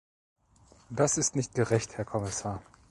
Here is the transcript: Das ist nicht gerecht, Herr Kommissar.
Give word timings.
Das 0.89 1.19
ist 1.19 1.35
nicht 1.35 1.53
gerecht, 1.53 1.95
Herr 1.99 2.05
Kommissar. 2.05 2.63